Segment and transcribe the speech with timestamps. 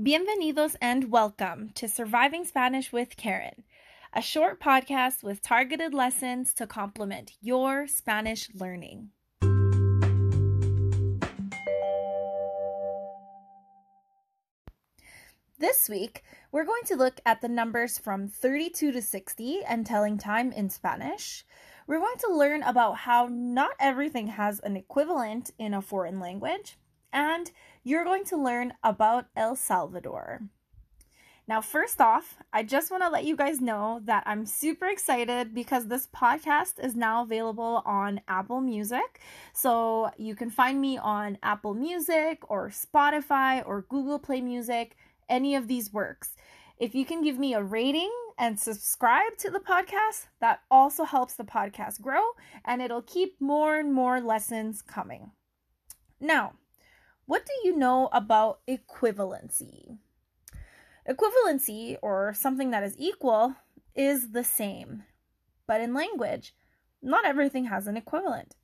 [0.00, 3.62] Bienvenidos and welcome to Surviving Spanish with Karen,
[4.14, 9.10] a short podcast with targeted lessons to complement your Spanish learning.
[15.58, 20.16] This week, we're going to look at the numbers from 32 to 60 and telling
[20.16, 21.44] time in Spanish.
[21.86, 26.78] We're going to learn about how not everything has an equivalent in a foreign language
[27.12, 27.50] and
[27.84, 30.42] you're going to learn about El Salvador.
[31.48, 35.52] Now, first off, I just want to let you guys know that I'm super excited
[35.52, 39.20] because this podcast is now available on Apple Music.
[39.52, 44.96] So you can find me on Apple Music or Spotify or Google Play Music,
[45.28, 46.36] any of these works.
[46.78, 51.34] If you can give me a rating and subscribe to the podcast, that also helps
[51.34, 52.22] the podcast grow
[52.64, 55.32] and it'll keep more and more lessons coming.
[56.20, 56.52] Now,
[57.32, 59.96] what do you know about equivalency?
[61.08, 63.56] Equivalency, or something that is equal,
[63.94, 65.04] is the same.
[65.66, 66.54] But in language,
[67.00, 68.54] not everything has an equivalent.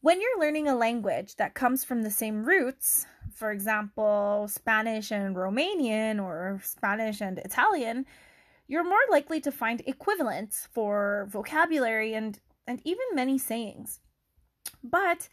[0.00, 5.34] When you're learning a language that comes from the same roots, for example, Spanish and
[5.34, 8.06] Romanian or Spanish and Italian,
[8.68, 13.98] you're more likely to find equivalents for vocabulary and, and even many sayings.
[14.84, 15.28] But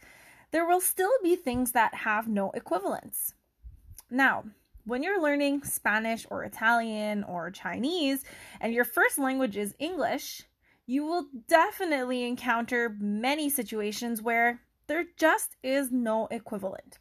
[0.52, 3.34] there will still be things that have no equivalents.
[4.10, 4.44] Now,
[4.84, 8.24] when you're learning Spanish or Italian or Chinese
[8.60, 10.42] and your first language is English,
[10.86, 16.98] you will definitely encounter many situations where there just is no equivalent.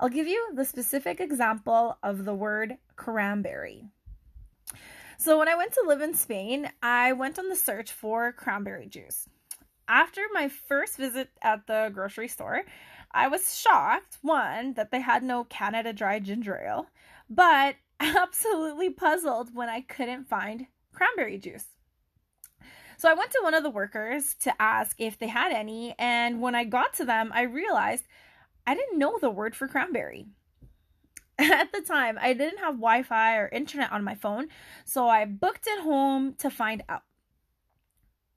[0.00, 3.84] I'll give you the specific example of the word cranberry.
[5.18, 8.86] So, when I went to live in Spain, I went on the search for cranberry
[8.86, 9.28] juice
[9.88, 12.62] after my first visit at the grocery store,
[13.12, 16.86] I was shocked, one, that they had no Canada Dry ginger ale,
[17.30, 21.66] but absolutely puzzled when I couldn't find cranberry juice.
[22.98, 26.40] So I went to one of the workers to ask if they had any, and
[26.40, 28.04] when I got to them, I realized
[28.66, 30.26] I didn't know the word for cranberry.
[31.38, 34.48] At the time, I didn't have Wi Fi or internet on my phone,
[34.86, 37.02] so I booked it home to find out.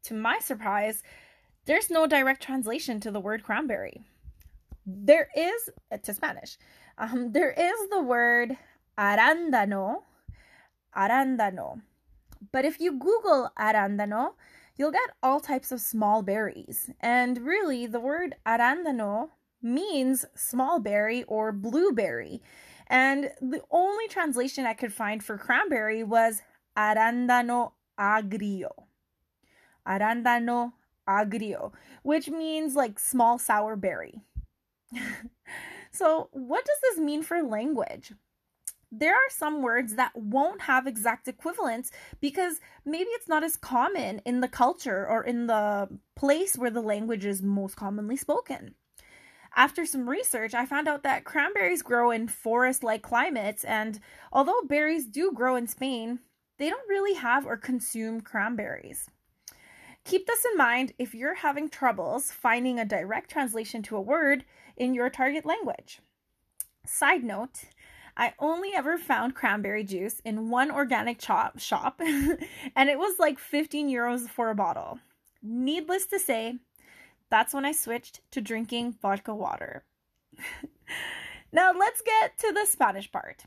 [0.04, 1.04] To my surprise,
[1.66, 4.02] there's no direct translation to the word cranberry.
[4.86, 5.70] There is,
[6.04, 6.58] to Spanish,
[6.98, 8.58] um, there is the word
[8.98, 10.04] arándano,
[10.96, 11.82] arándano.
[12.52, 14.34] But if you Google arándano,
[14.76, 16.90] you'll get all types of small berries.
[17.00, 19.30] And really, the word arándano
[19.62, 22.42] means small berry or blueberry.
[22.88, 26.42] And the only translation I could find for cranberry was
[26.76, 28.72] arándano agrio.
[29.88, 30.74] Arándano
[31.10, 31.72] agrio,
[32.04, 34.22] which means like small sour berry.
[35.92, 38.14] so, what does this mean for language?
[38.92, 44.20] There are some words that won't have exact equivalents because maybe it's not as common
[44.26, 48.74] in the culture or in the place where the language is most commonly spoken.
[49.56, 54.00] After some research, I found out that cranberries grow in forest like climates, and
[54.32, 56.20] although berries do grow in Spain,
[56.58, 59.10] they don't really have or consume cranberries.
[60.06, 64.44] Keep this in mind if you're having troubles finding a direct translation to a word
[64.76, 66.00] in your target language.
[66.86, 67.66] Side note,
[68.18, 72.02] I only ever found cranberry juice in one organic chop shop,
[72.76, 75.00] and it was like 15 euros for a bottle.
[75.42, 76.56] Needless to say,
[77.30, 79.84] that's when I switched to drinking vodka water.
[81.54, 83.44] now, let's get to the Spanish part.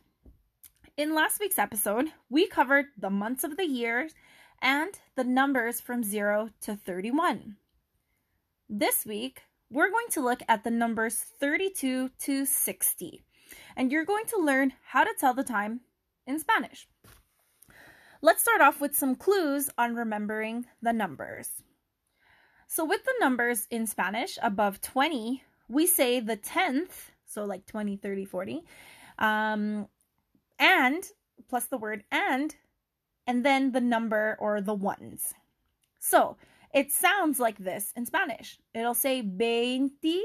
[0.96, 4.08] In last week's episode, we covered the months of the year
[4.62, 7.56] and the numbers from 0 to 31.
[8.70, 13.22] This week, we're going to look at the numbers 32 to 60,
[13.76, 15.80] and you're going to learn how to tell the time
[16.26, 16.86] in Spanish.
[18.22, 21.62] Let's start off with some clues on remembering the numbers.
[22.68, 27.96] So, with the numbers in Spanish above 20, we say the 10th, so like 20,
[27.96, 28.62] 30, 40,
[29.18, 29.88] um,
[30.58, 31.04] and
[31.48, 32.54] plus the word and
[33.32, 35.32] and then the number or the ones.
[35.98, 36.36] So
[36.74, 38.58] it sounds like this in Spanish.
[38.74, 40.20] It'll say veintiuno.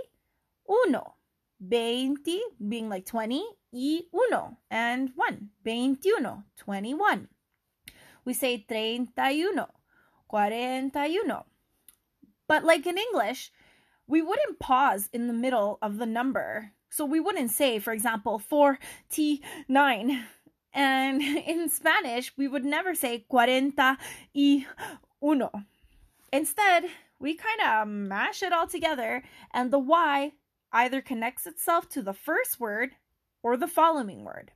[1.66, 5.52] Veinte being like 20, y uno and one.
[5.66, 7.30] Veintiuno, 21.
[8.26, 9.70] We say treinta y uno,
[10.30, 11.46] cuarenta y uno.
[12.46, 13.54] But like in English,
[14.06, 16.74] we wouldn't pause in the middle of the number.
[16.90, 20.24] So we wouldn't say, for example, 4T9
[20.78, 23.98] and in Spanish, we would never say cuarenta
[24.34, 24.66] y
[25.22, 25.52] uno.
[26.32, 26.86] Instead,
[27.20, 30.34] we kind of mash it all together, and the Y
[30.72, 32.92] either connects itself to the first word
[33.42, 34.52] or the following word.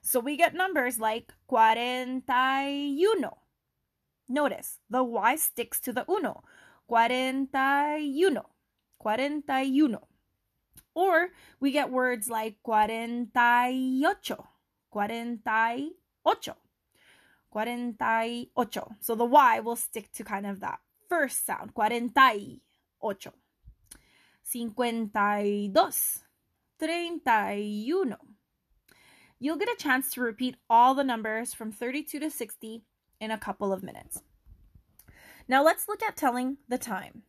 [0.00, 3.38] So we get numbers like cuarenta uno.
[4.28, 6.42] Notice the Y sticks to the uno.
[6.88, 8.46] Cuarenta uno,
[8.98, 10.08] Cuarenta uno.
[10.94, 11.30] Or
[11.60, 14.48] we get words like cuarenta y ocho.
[14.90, 15.92] Cuarenta y
[16.24, 16.56] ocho.
[17.50, 18.96] Cuarenta y ocho.
[19.00, 21.74] So the Y will stick to kind of that first sound.
[21.74, 22.60] Cuarenta y
[23.00, 23.32] ocho.
[24.42, 26.24] Cincuenta y dos.
[26.78, 28.16] Treinta y uno.
[29.38, 32.82] You'll get a chance to repeat all the numbers from 32 to 60
[33.20, 34.22] in a couple of minutes.
[35.48, 37.22] Now let's look at telling the time.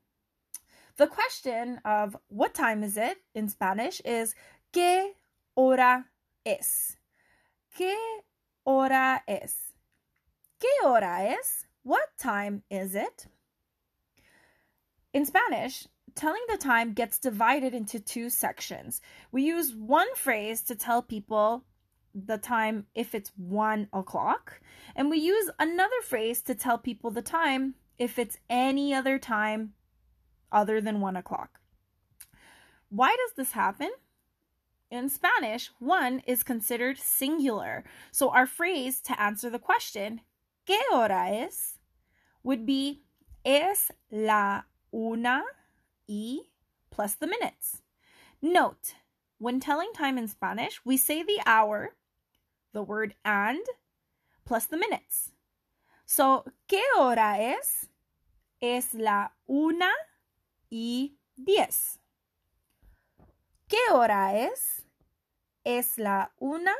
[0.97, 4.35] The question of what time is it in Spanish is
[4.73, 5.13] ¿Qué
[5.55, 6.05] hora
[6.45, 6.97] es?
[7.81, 7.97] ¿Qué
[8.63, 9.73] hora es?
[10.59, 11.65] ¿Qué hora es?
[11.81, 13.25] What time is it?
[15.13, 19.01] In Spanish, telling the time gets divided into two sections.
[19.31, 21.63] We use one phrase to tell people
[22.13, 24.61] the time if it's one o'clock,
[24.95, 29.73] and we use another phrase to tell people the time if it's any other time
[30.51, 31.59] other than one o'clock.
[32.89, 33.89] Why does this happen?
[34.91, 37.85] In Spanish, one is considered singular.
[38.11, 40.19] So our phrase to answer the question,
[40.67, 41.77] ¿Qué hora es?
[42.43, 43.03] would be
[43.45, 45.43] es la una
[46.07, 46.39] y
[46.89, 47.81] plus the minutes.
[48.41, 48.95] Note,
[49.37, 51.95] when telling time in Spanish, we say the hour,
[52.73, 53.61] the word and,
[54.45, 55.31] plus the minutes.
[56.05, 57.87] So, ¿qué hora es?
[58.61, 59.91] Es la una
[60.69, 61.11] y
[61.41, 62.00] diez.
[63.71, 64.81] ¿Qué hora es?
[65.63, 66.75] Es la una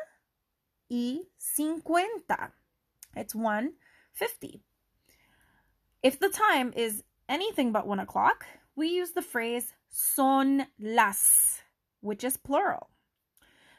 [0.89, 2.51] y cincuenta.
[3.15, 4.59] It's 1.50.
[6.03, 8.45] If the time is anything but one o'clock,
[8.75, 11.61] we use the phrase son las,
[12.01, 12.89] which is plural.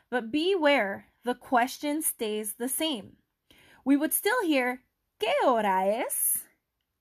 [0.09, 3.19] But beware, the question stays the same.
[3.85, 4.81] We would still hear
[5.21, 6.39] ¿Qué hora es?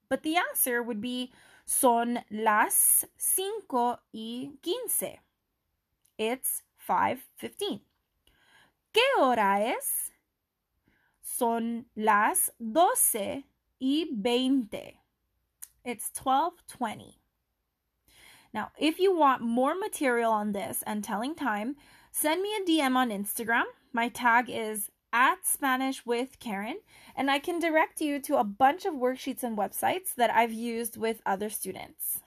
[0.10, 1.32] But the answer would be
[1.66, 5.22] Son las cinco y quince.
[6.22, 7.82] It's 5.15.
[8.94, 10.12] ¿Qué hora es?
[11.20, 13.46] Son las doce
[13.80, 14.98] y veinte.
[15.84, 17.16] It's 12.20.
[18.54, 21.76] Now, if you want more material on this and telling time,
[22.12, 23.64] send me a DM on Instagram.
[23.92, 26.82] My tag is at Spanish with Karen,
[27.16, 30.98] and I can direct you to a bunch of worksheets and websites that I've used
[30.98, 32.21] with other students.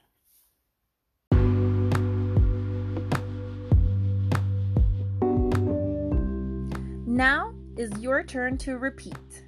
[7.15, 9.47] Now is your turn to repeat.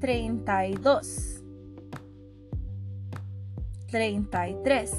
[0.00, 1.40] Treinta y dos.
[3.90, 4.92] Treinta y tres.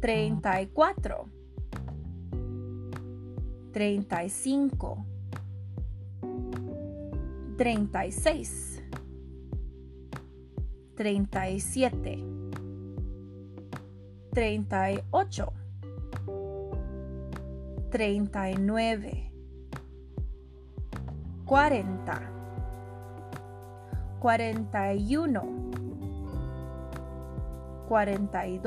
[0.00, 1.28] Treinta y cuatro
[3.76, 5.04] treinta y cinco,
[7.58, 8.82] treinta y seis,
[10.94, 12.24] treinta y siete,
[14.32, 15.52] treinta y ocho,
[17.90, 19.32] treinta y nueve,
[21.44, 22.20] cuarenta,
[24.18, 25.44] cuarenta y uno,
[27.88, 28.58] cuarenta y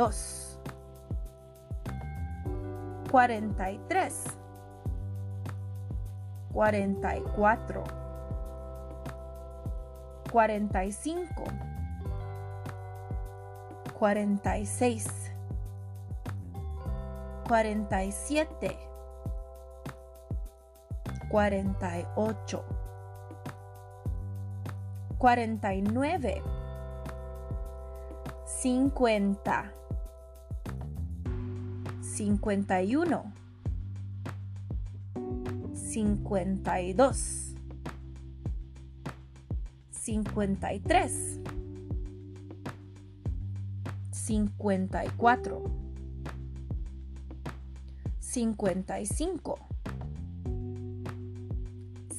[36.94, 37.56] dos,
[40.34, 41.40] cuarenta y tres.
[44.58, 45.64] cuarenta y cuatro,
[48.56, 49.00] cuarenta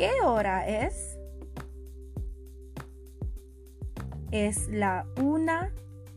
[0.00, 1.18] ¿Qué hora es?
[4.30, 5.74] Es la una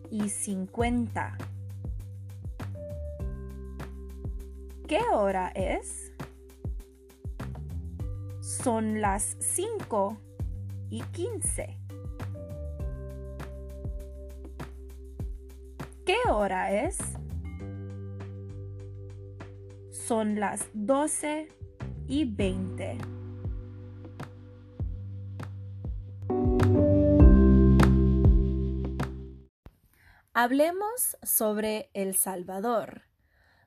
[0.10, 1.38] y cincuenta.
[4.88, 6.14] ¿Qué hora es?
[8.40, 10.16] Son las cinco
[10.90, 11.78] y quince.
[16.06, 17.00] ¿Qué hora es?
[19.92, 21.50] Son las doce
[22.08, 22.98] y veinte.
[30.36, 33.04] Hablemos sobre El Salvador.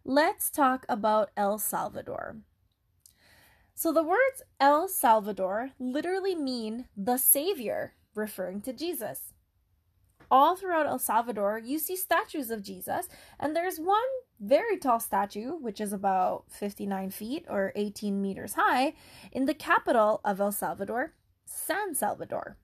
[0.04, 2.38] Let's talk about El Salvador.
[3.72, 9.32] So, the words El Salvador literally mean the Savior, referring to Jesus.
[10.28, 13.06] All throughout El Salvador, you see statues of Jesus,
[13.38, 14.00] and there's one
[14.40, 18.94] very tall statue, which is about 59 feet or 18 meters high,
[19.30, 22.56] in the capital of El Salvador, San Salvador.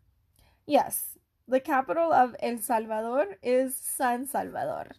[0.67, 4.93] Yes, the capital of El Salvador is San Salvador.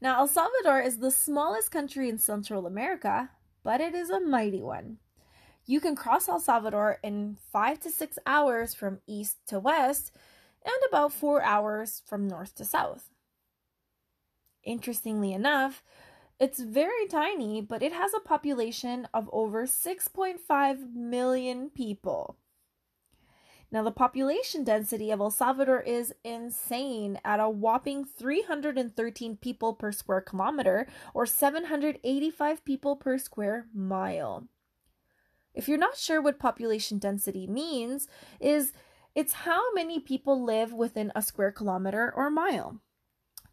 [0.00, 3.30] Now, El Salvador is the smallest country in Central America,
[3.62, 4.98] but it is a mighty one.
[5.66, 10.12] You can cross El Salvador in five to six hours from east to west
[10.64, 13.10] and about four hours from north to south.
[14.62, 15.82] Interestingly enough,
[16.40, 22.36] it's very tiny, but it has a population of over 6.5 million people.
[23.74, 29.90] Now, the population density of El Salvador is insane at a whopping 313 people per
[29.90, 34.46] square kilometer or 785 people per square mile.
[35.54, 38.06] If you're not sure what population density means,
[38.38, 38.74] is
[39.16, 42.78] it's how many people live within a square kilometer or mile.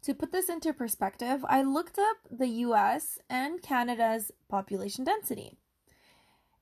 [0.02, 5.56] To put this into perspective, I looked up the US and Canada's population density.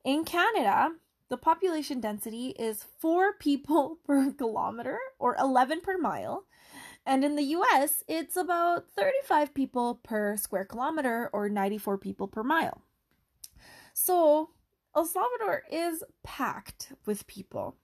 [0.03, 0.93] In Canada,
[1.31, 6.43] the population density is 4 people per kilometer or 11 per mile.
[7.05, 12.43] And in the US, it's about 35 people per square kilometer or 94 people per
[12.43, 12.81] mile.
[13.93, 14.49] So,
[14.93, 17.77] El Salvador is packed with people.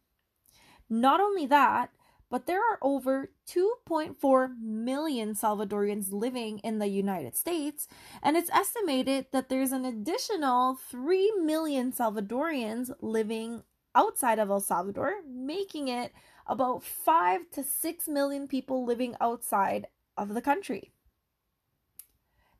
[0.89, 1.89] Not only that,
[2.29, 7.87] but there are over 2.4 million Salvadorians living in the United States,
[8.21, 13.63] and it's estimated that there's an additional 3 million Salvadorians living
[13.95, 16.11] outside of El Salvador, making it
[16.45, 20.91] about 5 to 6 million people living outside of the country.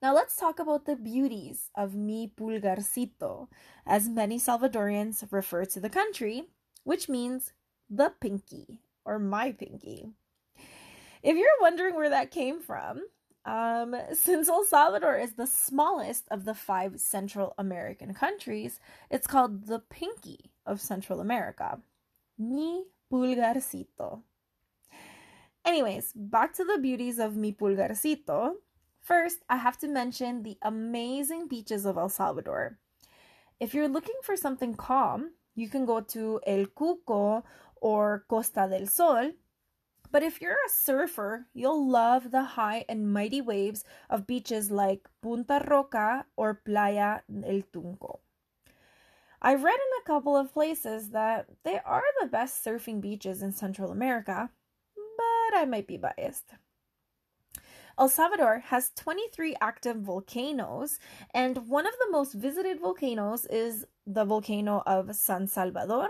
[0.01, 3.47] Now let's talk about the beauties of mi pulgarcito,
[3.85, 6.43] as many Salvadorians refer to the country,
[6.83, 7.53] which means
[7.89, 10.11] the pinky or my pinky.
[11.23, 13.01] If you're wondering where that came from,
[13.45, 19.65] um, since El Salvador is the smallest of the five Central American countries, it's called
[19.65, 21.79] the pinky of Central America.
[22.37, 24.21] Mi pulgarcito.
[25.65, 28.55] Anyways, back to the beauties of mi pulgarcito.
[29.01, 32.77] First, I have to mention the amazing beaches of El Salvador.
[33.59, 37.43] If you're looking for something calm, you can go to El Cuco
[37.81, 39.31] or Costa del Sol.
[40.09, 45.09] But if you're a surfer, you'll love the high and mighty waves of beaches like
[45.21, 48.19] Punta Roca or Playa El Tunco.
[49.41, 53.51] I've read in a couple of places that they are the best surfing beaches in
[53.51, 54.49] Central America,
[54.95, 56.53] but I might be biased.
[57.99, 60.99] El Salvador has 23 active volcanoes,
[61.33, 66.09] and one of the most visited volcanoes is the volcano of San Salvador,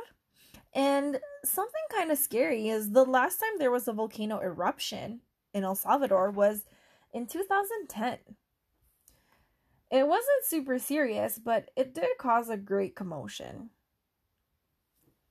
[0.78, 5.64] and something kind of scary is the last time there was a volcano eruption in
[5.64, 6.66] El Salvador was
[7.12, 8.20] in 2010.
[9.90, 13.72] It wasn't super serious, but it did cause a great commotion.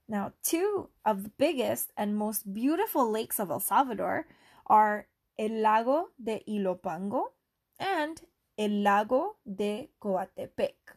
[0.09, 4.26] Now, two of the biggest and most beautiful lakes of El Salvador
[4.67, 5.07] are
[5.38, 7.26] El Lago de Ilopango
[7.79, 8.21] and
[8.59, 10.97] El Lago de Coatepeque.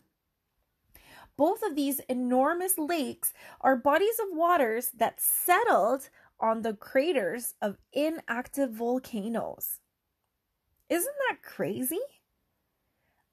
[1.40, 3.32] Both of these enormous lakes
[3.62, 9.80] are bodies of waters that settled on the craters of inactive volcanoes.
[10.90, 12.02] Isn't that crazy?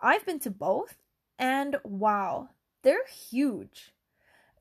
[0.01, 0.99] I've been to both,
[1.37, 2.51] and wow,
[2.83, 3.93] they're huge.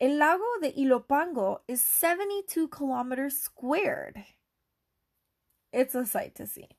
[0.01, 4.23] El Lago de Ilopango is 72 kilometers squared.
[5.71, 6.69] It's a sight to see.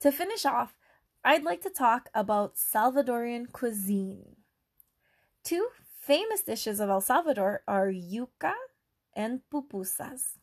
[0.00, 0.76] To finish off,
[1.24, 4.37] I'd like to talk about Salvadorian cuisine.
[5.48, 8.52] Two famous dishes of El Salvador are yuca
[9.16, 10.36] and pupusas.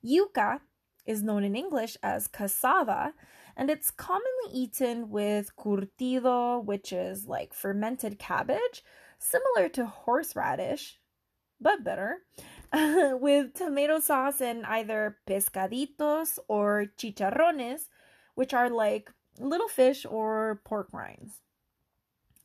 [0.00, 0.60] Yuca
[1.04, 3.14] is known in English as cassava,
[3.56, 8.84] and it's commonly eaten with curtido, which is like fermented cabbage,
[9.18, 11.00] similar to horseradish,
[11.60, 12.18] but better,
[12.72, 17.88] with tomato sauce and either pescaditos or chicharrones,
[18.36, 21.40] which are like little fish or pork rinds.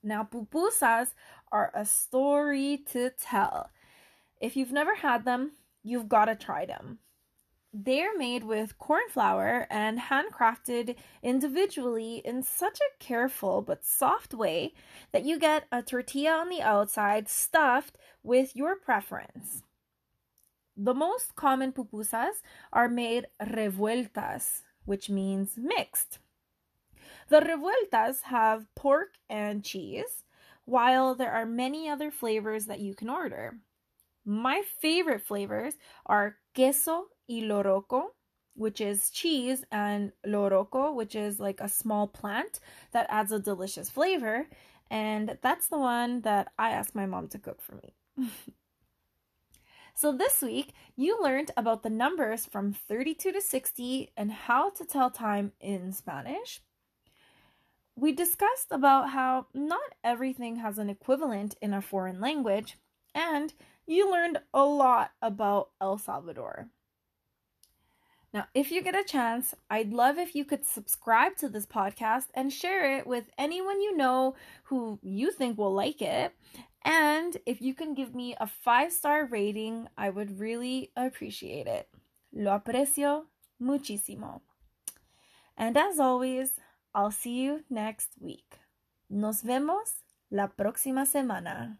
[0.05, 1.15] Now, pupusas
[1.51, 3.71] are a story to tell.
[4.39, 6.99] If you've never had them, you've got to try them.
[7.73, 14.75] They're made with corn flour and handcrafted individually in such a careful but soft way
[15.11, 19.63] that you get a tortilla on the outside stuffed with your preference.
[20.77, 26.19] The most common pupusas are made revueltas, which means mixed.
[27.27, 30.23] The revueltas have pork and cheese,
[30.65, 33.57] while there are many other flavors that you can order.
[34.25, 38.09] My favorite flavors are queso y loroco,
[38.55, 42.59] which is cheese, and loroco, which is like a small plant
[42.91, 44.47] that adds a delicious flavor.
[44.89, 48.29] And that's the one that I asked my mom to cook for me.
[49.97, 54.83] So, this week you learned about the numbers from 32 to 60 and how to
[54.83, 56.59] tell time in Spanish.
[57.95, 62.77] We discussed about how not everything has an equivalent in a foreign language,
[63.13, 63.53] and
[63.87, 66.67] you learned a lot about El Salvador.
[68.33, 72.25] Now, if you get a chance, I'd love if you could subscribe to this podcast
[72.33, 76.33] and share it with anyone you know who you think will like it.
[76.83, 81.87] And if you can give me a five star rating, I would really appreciate it.
[82.33, 83.23] Lo aprecio
[83.61, 84.41] muchísimo.
[85.55, 86.59] And as always,
[86.95, 88.61] I'll see you next week.
[89.09, 91.77] Nos vemos la próxima semana.